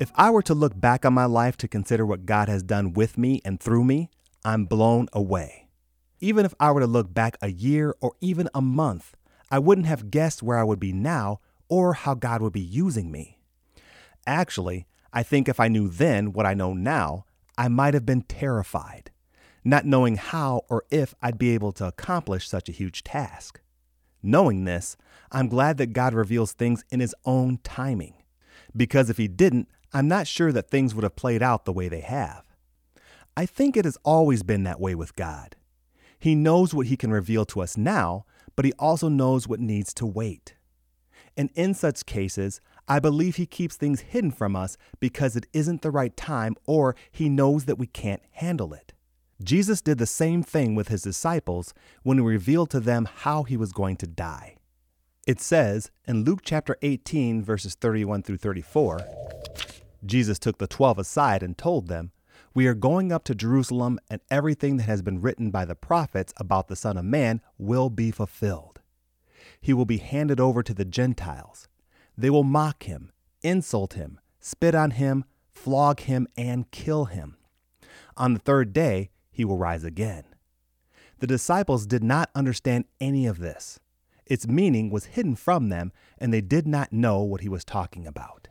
If 0.00 0.10
I 0.14 0.30
were 0.30 0.40
to 0.44 0.54
look 0.54 0.80
back 0.80 1.04
on 1.04 1.12
my 1.12 1.26
life 1.26 1.58
to 1.58 1.68
consider 1.68 2.06
what 2.06 2.24
God 2.24 2.48
has 2.48 2.62
done 2.62 2.94
with 2.94 3.18
me 3.18 3.42
and 3.44 3.60
through 3.60 3.84
me, 3.84 4.08
I'm 4.42 4.64
blown 4.64 5.08
away. 5.12 5.68
Even 6.20 6.46
if 6.46 6.54
I 6.58 6.72
were 6.72 6.80
to 6.80 6.86
look 6.86 7.12
back 7.12 7.36
a 7.42 7.50
year 7.50 7.94
or 8.00 8.14
even 8.22 8.48
a 8.54 8.62
month, 8.62 9.14
I 9.50 9.58
wouldn't 9.58 9.86
have 9.86 10.10
guessed 10.10 10.42
where 10.42 10.56
I 10.56 10.64
would 10.64 10.80
be 10.80 10.94
now 10.94 11.40
or 11.68 11.92
how 11.92 12.14
God 12.14 12.40
would 12.40 12.54
be 12.54 12.62
using 12.62 13.12
me. 13.12 13.40
Actually, 14.26 14.86
I 15.12 15.22
think 15.22 15.50
if 15.50 15.60
I 15.60 15.68
knew 15.68 15.88
then 15.88 16.32
what 16.32 16.46
I 16.46 16.54
know 16.54 16.72
now, 16.72 17.26
I 17.58 17.68
might 17.68 17.92
have 17.92 18.06
been 18.06 18.22
terrified, 18.22 19.10
not 19.64 19.84
knowing 19.84 20.16
how 20.16 20.62
or 20.70 20.84
if 20.90 21.14
I'd 21.20 21.36
be 21.36 21.50
able 21.50 21.72
to 21.72 21.86
accomplish 21.86 22.48
such 22.48 22.70
a 22.70 22.72
huge 22.72 23.04
task. 23.04 23.60
Knowing 24.22 24.64
this, 24.64 24.96
I'm 25.30 25.48
glad 25.48 25.76
that 25.76 25.92
God 25.92 26.14
reveals 26.14 26.52
things 26.52 26.86
in 26.90 27.00
His 27.00 27.14
own 27.26 27.58
timing, 27.62 28.14
because 28.74 29.10
if 29.10 29.18
He 29.18 29.28
didn't, 29.28 29.68
I'm 29.92 30.08
not 30.08 30.26
sure 30.26 30.52
that 30.52 30.70
things 30.70 30.94
would 30.94 31.02
have 31.02 31.16
played 31.16 31.42
out 31.42 31.64
the 31.64 31.72
way 31.72 31.88
they 31.88 32.00
have. 32.00 32.44
I 33.36 33.46
think 33.46 33.76
it 33.76 33.84
has 33.84 33.98
always 34.04 34.42
been 34.42 34.64
that 34.64 34.80
way 34.80 34.94
with 34.94 35.16
God. 35.16 35.56
He 36.18 36.34
knows 36.34 36.74
what 36.74 36.86
He 36.86 36.96
can 36.96 37.10
reveal 37.10 37.44
to 37.46 37.60
us 37.60 37.76
now, 37.76 38.24
but 38.54 38.64
He 38.64 38.72
also 38.74 39.08
knows 39.08 39.48
what 39.48 39.60
needs 39.60 39.92
to 39.94 40.06
wait. 40.06 40.54
And 41.36 41.50
in 41.54 41.74
such 41.74 42.06
cases, 42.06 42.60
I 42.86 42.98
believe 42.98 43.36
He 43.36 43.46
keeps 43.46 43.76
things 43.76 44.00
hidden 44.00 44.30
from 44.30 44.54
us 44.54 44.76
because 45.00 45.36
it 45.36 45.46
isn't 45.52 45.82
the 45.82 45.90
right 45.90 46.16
time 46.16 46.56
or 46.66 46.94
He 47.10 47.28
knows 47.28 47.64
that 47.64 47.78
we 47.78 47.86
can't 47.86 48.22
handle 48.32 48.72
it. 48.74 48.92
Jesus 49.42 49.80
did 49.80 49.98
the 49.98 50.06
same 50.06 50.42
thing 50.42 50.74
with 50.74 50.88
His 50.88 51.02
disciples 51.02 51.72
when 52.02 52.18
He 52.18 52.24
revealed 52.24 52.70
to 52.70 52.80
them 52.80 53.08
how 53.22 53.42
He 53.44 53.56
was 53.56 53.72
going 53.72 53.96
to 53.96 54.06
die. 54.06 54.56
It 55.26 55.40
says 55.40 55.90
in 56.06 56.24
Luke 56.24 56.40
chapter 56.42 56.76
18, 56.82 57.42
verses 57.42 57.74
31 57.74 58.22
through 58.22 58.38
34 58.38 59.19
Jesus 60.04 60.38
took 60.38 60.58
the 60.58 60.66
twelve 60.66 60.98
aside 60.98 61.42
and 61.42 61.56
told 61.56 61.88
them, 61.88 62.12
We 62.54 62.66
are 62.66 62.74
going 62.74 63.12
up 63.12 63.24
to 63.24 63.34
Jerusalem, 63.34 63.98
and 64.08 64.20
everything 64.30 64.76
that 64.78 64.84
has 64.84 65.02
been 65.02 65.20
written 65.20 65.50
by 65.50 65.64
the 65.64 65.74
prophets 65.74 66.32
about 66.36 66.68
the 66.68 66.76
Son 66.76 66.96
of 66.96 67.04
Man 67.04 67.40
will 67.58 67.90
be 67.90 68.10
fulfilled. 68.10 68.80
He 69.60 69.72
will 69.72 69.84
be 69.84 69.98
handed 69.98 70.40
over 70.40 70.62
to 70.62 70.74
the 70.74 70.84
Gentiles. 70.84 71.68
They 72.16 72.30
will 72.30 72.44
mock 72.44 72.84
him, 72.84 73.12
insult 73.42 73.94
him, 73.94 74.20
spit 74.38 74.74
on 74.74 74.92
him, 74.92 75.24
flog 75.50 76.00
him, 76.00 76.26
and 76.36 76.70
kill 76.70 77.06
him. 77.06 77.36
On 78.16 78.34
the 78.34 78.40
third 78.40 78.72
day, 78.72 79.10
he 79.30 79.44
will 79.44 79.58
rise 79.58 79.84
again. 79.84 80.24
The 81.18 81.26
disciples 81.26 81.86
did 81.86 82.02
not 82.02 82.30
understand 82.34 82.86
any 83.00 83.26
of 83.26 83.38
this. 83.38 83.78
Its 84.26 84.46
meaning 84.46 84.90
was 84.90 85.06
hidden 85.06 85.36
from 85.36 85.68
them, 85.68 85.92
and 86.18 86.32
they 86.32 86.40
did 86.40 86.66
not 86.66 86.92
know 86.92 87.22
what 87.22 87.40
he 87.40 87.48
was 87.48 87.64
talking 87.64 88.06
about. 88.06 88.48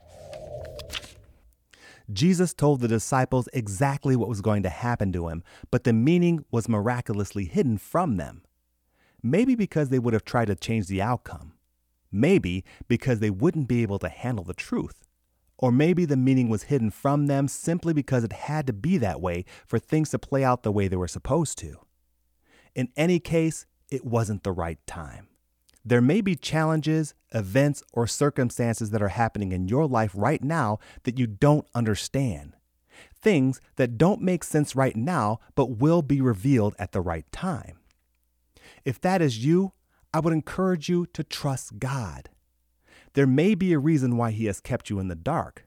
Jesus 2.11 2.53
told 2.53 2.81
the 2.81 2.87
disciples 2.87 3.47
exactly 3.53 4.15
what 4.15 4.29
was 4.29 4.41
going 4.41 4.63
to 4.63 4.69
happen 4.69 5.11
to 5.13 5.27
him, 5.27 5.43
but 5.69 5.83
the 5.83 5.93
meaning 5.93 6.43
was 6.49 6.67
miraculously 6.67 7.45
hidden 7.45 7.77
from 7.77 8.17
them. 8.17 8.43
Maybe 9.21 9.55
because 9.55 9.89
they 9.89 9.99
would 9.99 10.13
have 10.13 10.25
tried 10.25 10.45
to 10.45 10.55
change 10.55 10.87
the 10.87 11.01
outcome. 11.01 11.53
Maybe 12.11 12.63
because 12.87 13.19
they 13.19 13.29
wouldn't 13.29 13.67
be 13.67 13.83
able 13.83 13.99
to 13.99 14.09
handle 14.09 14.43
the 14.43 14.53
truth. 14.53 15.03
Or 15.57 15.71
maybe 15.71 16.05
the 16.05 16.17
meaning 16.17 16.49
was 16.49 16.63
hidden 16.63 16.89
from 16.89 17.27
them 17.27 17.47
simply 17.47 17.93
because 17.93 18.23
it 18.23 18.33
had 18.33 18.65
to 18.67 18.73
be 18.73 18.97
that 18.97 19.21
way 19.21 19.45
for 19.67 19.77
things 19.77 20.09
to 20.11 20.19
play 20.19 20.43
out 20.43 20.63
the 20.63 20.71
way 20.71 20.87
they 20.87 20.95
were 20.95 21.07
supposed 21.07 21.57
to. 21.59 21.79
In 22.73 22.89
any 22.95 23.19
case, 23.19 23.65
it 23.91 24.05
wasn't 24.05 24.43
the 24.43 24.51
right 24.51 24.79
time. 24.87 25.28
There 25.89 26.01
may 26.01 26.21
be 26.21 26.35
challenges, 26.35 27.15
events, 27.33 27.81
or 27.93 28.05
circumstances 28.05 28.91
that 28.91 29.01
are 29.01 29.07
happening 29.07 29.51
in 29.51 29.67
your 29.67 29.87
life 29.87 30.11
right 30.13 30.43
now 30.43 30.77
that 31.01 31.17
you 31.17 31.25
don't 31.25 31.65
understand. 31.73 32.53
Things 33.19 33.59
that 33.75 33.97
don't 33.97 34.21
make 34.21 34.43
sense 34.43 34.75
right 34.75 34.95
now, 34.95 35.39
but 35.55 35.79
will 35.79 36.03
be 36.03 36.21
revealed 36.21 36.75
at 36.77 36.91
the 36.91 37.01
right 37.01 37.25
time. 37.31 37.79
If 38.85 39.01
that 39.01 39.19
is 39.19 39.43
you, 39.43 39.73
I 40.13 40.19
would 40.19 40.31
encourage 40.31 40.89
you 40.89 41.07
to 41.07 41.23
trust 41.23 41.79
God. 41.79 42.29
There 43.13 43.25
may 43.25 43.55
be 43.55 43.73
a 43.73 43.79
reason 43.79 44.15
why 44.15 44.29
He 44.29 44.45
has 44.45 44.61
kept 44.61 44.91
you 44.91 44.99
in 44.99 45.07
the 45.07 45.15
dark. 45.15 45.65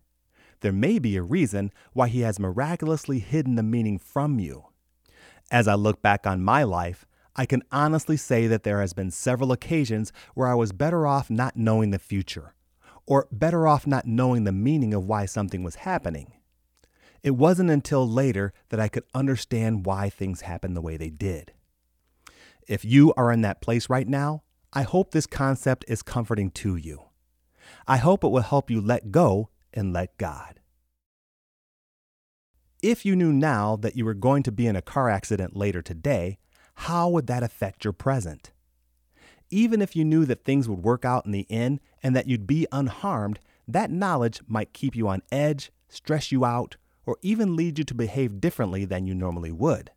There 0.61 0.71
may 0.71 1.01
be 1.01 1.17
a 1.17 1.23
reason 1.23 1.73
why 1.95 2.07
He 2.07 2.21
has 2.21 2.39
miraculously 2.39 3.19
hidden 3.19 3.57
the 3.57 3.65
meaning 3.65 3.99
from 3.99 4.39
you. 4.39 4.67
As 5.51 5.67
I 5.67 5.75
look 5.75 6.01
back 6.01 6.29
on 6.29 6.45
my 6.45 6.63
life, 6.63 7.07
I 7.35 7.47
can 7.47 7.63
honestly 7.73 8.17
say 8.17 8.47
that 8.47 8.63
there 8.63 8.81
has 8.81 8.93
been 8.93 9.11
several 9.11 9.53
occasions 9.53 10.13
where 10.35 10.49
I 10.49 10.55
was 10.55 10.73
better 10.73 11.07
off 11.07 11.31
not 11.31 11.57
knowing 11.57 11.91
the 11.91 11.99
future, 11.99 12.55
or 13.07 13.27
better 13.33 13.67
off 13.67 13.87
not 13.87 14.07
knowing 14.07 14.45
the 14.45 14.53
meaning 14.53 14.93
of 14.93 15.07
why 15.07 15.25
something 15.25 15.63
was 15.63 15.77
happening. 15.77 16.35
It 17.23 17.33
wasn't 17.33 17.71
until 17.71 18.09
later 18.09 18.53
that 18.69 18.81
I 18.81 18.89
could 18.89 19.05
understand 19.15 19.87
why 19.87 20.11
things 20.11 20.43
happened 20.43 20.77
the 20.77 20.83
way 20.83 20.97
they 20.97 21.11
did. 21.11 21.53
If 22.69 22.85
you 22.85 23.15
are 23.17 23.33
in 23.33 23.41
that 23.43 23.61
place 23.61 23.89
right 23.89 24.07
now, 24.07 24.43
I 24.73 24.83
hope 24.83 25.11
this 25.11 25.27
concept 25.27 25.85
is 25.89 26.03
comforting 26.03 26.51
to 26.53 26.77
you. 26.77 27.05
I 27.87 27.97
hope 27.97 28.25
it 28.25 28.29
will 28.29 28.43
help 28.43 28.71
you 28.71 28.81
let 28.81 29.11
go 29.11 29.51
and 29.73 29.93
let 29.93 30.19
God. 30.19 30.61
If 32.83 33.07
you 33.07 33.15
knew 33.15 33.33
now 33.33 33.77
that 33.77 33.97
you 33.97 34.05
were 34.05 34.15
going 34.15 34.43
to 34.43 34.53
be 34.53 34.67
in 34.67 34.77
a 34.77 34.83
car 34.83 35.09
accident 35.09 35.57
later 35.57 35.83
today, 35.83 36.39
how 36.75 37.09
would 37.09 37.27
that 37.27 37.43
affect 37.43 37.85
your 37.85 37.93
present? 37.93 38.53
Even 39.51 39.83
if 39.83 39.95
you 39.95 40.05
knew 40.05 40.25
that 40.25 40.45
things 40.45 40.69
would 40.69 40.83
work 40.83 41.05
out 41.05 41.27
in 41.27 41.33
the 41.33 41.47
end 41.51 41.81
and 42.03 42.17
that 42.17 42.27
you'd 42.27 42.47
be 42.47 42.67
unharmed, 42.73 43.39
that 43.69 43.91
knowledge 43.91 44.41
might 44.47 44.73
keep 44.73 44.97
you 44.97 45.09
on 45.09 45.23
edge, 45.31 45.71
stress 45.89 46.33
you 46.33 46.45
out, 46.45 46.77
or 47.05 47.19
even 47.23 47.57
lead 47.57 47.79
you 47.79 47.85
to 47.85 47.95
behave 47.95 48.41
differently 48.41 48.85
than 48.85 49.07
you 49.07 49.15
normally 49.15 49.53
would. 49.53 49.91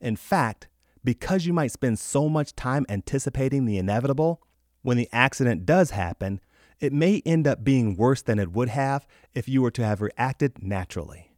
In 0.00 0.16
fact, 0.16 0.68
because 1.04 1.46
you 1.46 1.52
might 1.52 1.72
spend 1.72 1.98
so 1.98 2.28
much 2.28 2.54
time 2.54 2.86
anticipating 2.88 3.64
the 3.64 3.78
inevitable, 3.78 4.42
when 4.82 4.96
the 4.96 5.08
accident 5.12 5.66
does 5.66 5.90
happen, 5.90 6.40
it 6.78 6.92
may 6.92 7.22
end 7.26 7.46
up 7.46 7.62
being 7.62 7.96
worse 7.96 8.22
than 8.22 8.38
it 8.38 8.52
would 8.52 8.70
have 8.70 9.06
if 9.34 9.48
you 9.48 9.60
were 9.62 9.70
to 9.70 9.84
have 9.84 10.00
reacted 10.00 10.62
naturally. 10.62 11.32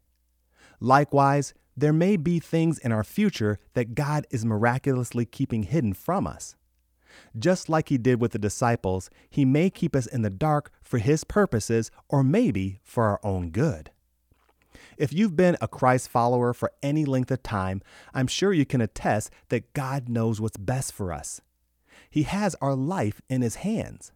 Likewise, 0.78 1.54
there 1.77 1.93
may 1.93 2.16
be 2.16 2.38
things 2.38 2.78
in 2.78 2.93
our 2.93 3.05
future 3.05 3.59
that 3.75 3.94
God 3.94 4.27
is 4.31 4.44
miraculously 4.44 5.25
keeping 5.25 5.65
hidden 5.65 5.94
from 5.94 6.27
us. 6.27 6.56
Just 7.38 7.69
like 7.69 7.88
He 7.88 7.99
did 7.99 8.21
with 8.21 8.33
the 8.33 8.38
disciples, 8.38 9.10
He 9.28 9.44
may 9.44 9.71
keep 9.71 9.94
us 9.94 10.06
in 10.06 10.22
the 10.22 10.31
dark 10.31 10.71
for 10.83 10.99
His 10.99 11.25
purposes 11.25 11.91
or 12.09 12.22
maybe 12.22 12.81
for 12.83 13.05
our 13.05 13.21
own 13.22 13.50
good. 13.50 13.91
If 14.99 15.12
you've 15.12 15.37
been 15.37 15.56
a 15.60 15.69
Christ 15.69 16.09
follower 16.09 16.53
for 16.53 16.72
any 16.83 17.05
length 17.05 17.31
of 17.31 17.43
time, 17.43 17.83
I'm 18.15 18.27
sure 18.27 18.53
you 18.53 18.66
can 18.66 18.81
attest 18.81 19.31
that 19.49 19.72
God 19.72 20.09
knows 20.09 20.41
what's 20.41 20.56
best 20.56 20.93
for 20.93 21.12
us. 21.12 21.41
He 22.10 22.25
has 22.25 22.54
our 22.60 22.75
life 22.75 23.22
in 23.28 23.43
His 23.43 23.56
hands. 23.56 24.12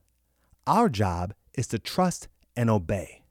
Our 0.67 0.89
job 0.89 1.33
is 1.55 1.67
to 1.69 1.79
trust 1.79 2.29
and 2.57 2.69
obey. 2.69 3.23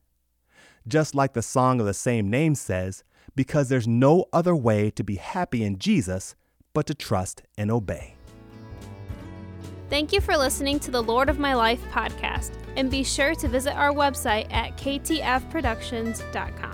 Just 0.88 1.16
like 1.16 1.34
the 1.34 1.42
song 1.42 1.80
of 1.80 1.86
the 1.86 1.94
same 1.94 2.30
name 2.30 2.56
says, 2.56 3.04
because 3.36 3.70
there's 3.70 3.88
no 3.88 4.26
other 4.32 4.56
way 4.56 4.90
to 4.92 5.04
be 5.04 5.16
happy 5.16 5.64
in 5.64 5.78
Jesus 5.78 6.36
but 6.74 6.86
to 6.88 6.96
trust 6.96 7.44
and 7.58 7.70
obey. 7.72 8.16
Thank 9.90 10.12
you 10.12 10.22
for 10.22 10.36
listening 10.36 10.80
to 10.82 10.92
the 10.92 11.04
Lord 11.04 11.30
of 11.30 11.38
My 11.38 11.54
Life 11.54 11.82
podcast, 11.92 12.52
and 12.76 12.90
be 12.90 13.04
sure 13.04 13.36
to 13.36 13.48
visit 13.48 13.76
our 13.76 13.92
website 13.92 14.52
at 14.52 14.78
ktfproductions.com. 14.78 16.65